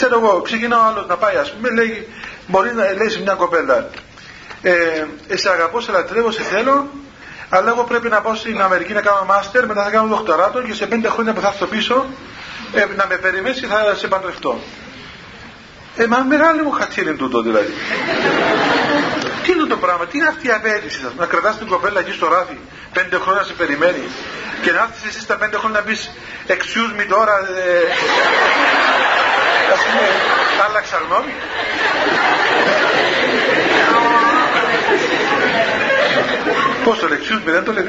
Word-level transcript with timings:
ξέρω 0.00 0.20
εγώ, 0.20 0.40
ξεκινά 0.40 0.76
ο 0.78 0.84
άλλος 0.88 1.06
να 1.06 1.16
πάει, 1.16 1.36
ας 1.36 1.52
πούμε, 1.52 1.70
λέει, 1.70 2.08
μπορεί 2.46 2.74
να 2.74 2.84
λέει 2.98 3.08
σε 3.08 3.20
μια 3.20 3.34
κοπέλα, 3.34 3.88
ε, 4.62 5.04
σε 5.34 5.50
αγαπώ, 5.50 5.80
σε 5.80 5.92
λατρεύω, 5.92 6.30
σε 6.30 6.42
θέλω, 6.42 6.88
αλλά 7.48 7.68
εγώ 7.70 7.82
πρέπει 7.84 8.08
να 8.08 8.20
πάω 8.20 8.34
στην 8.34 8.62
Αμερική 8.62 8.92
να 8.92 9.00
κάνω 9.00 9.24
μάστερ, 9.26 9.66
μετά 9.66 9.84
θα 9.84 9.90
κάνω 9.90 10.08
δοκτοράτο 10.08 10.62
και 10.62 10.74
σε 10.74 10.86
πέντε 10.86 11.08
χρόνια 11.08 11.32
που 11.32 11.40
θα 11.40 11.48
έρθω 11.48 11.66
πίσω 11.66 12.06
ε, 12.74 12.86
να 12.96 13.06
με 13.08 13.16
περιμένεις 13.16 13.60
και 13.60 13.66
θα 13.66 13.94
σε 13.94 14.08
παντρευτώ. 14.08 14.60
Ε, 15.96 16.06
μα 16.06 16.18
μεγάλη 16.18 16.62
μου 16.62 16.70
χατσίρι 16.70 17.08
είναι 17.08 17.16
τούτο 17.16 17.42
δηλαδή. 17.42 17.72
τι 19.44 19.52
είναι 19.52 19.64
το 19.64 19.76
πράγμα, 19.76 20.06
τι 20.06 20.18
είναι 20.18 20.26
αυτή 20.26 20.46
η 20.46 20.50
απέτηση 20.50 21.06
να 21.18 21.26
κρατάς 21.26 21.58
την 21.58 21.66
κοπέλα 21.66 22.00
εκεί 22.00 22.12
στο 22.12 22.28
ράφι, 22.28 22.58
πέντε 22.92 23.16
χρόνια 23.18 23.42
σε 23.42 23.52
περιμένει 23.52 24.04
και 24.62 24.70
να 24.72 24.78
έρθεις 24.78 25.08
εσύ 25.08 25.20
στα 25.20 25.36
πέντε 25.36 25.56
χρόνια 25.56 25.78
να 25.80 25.84
πεις 25.86 26.10
excuse 26.46 26.92
me 26.98 27.04
τώρα, 27.08 27.34
ε, 27.38 27.92
ας 27.92 27.98
πούμε, 28.00 28.22
άλλαξα 30.80 30.98
γνώμη. 31.08 31.32
Πώς 36.84 36.98
το 36.98 37.08
λέει, 37.08 37.18
excuse 37.22 37.48
me, 37.48 37.52
δεν 37.52 37.64
το 37.64 37.72
λέει. 37.72 37.88